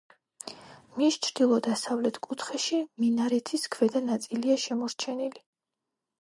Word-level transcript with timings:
მის 1.01 1.17
ჩრდილო-დასავლეთ 1.27 2.17
კუთხეში 2.27 2.79
მინარეთის 3.05 3.67
ქვედა 3.77 4.03
ნაწილია 4.09 4.57
შემორჩენილი. 4.65 5.45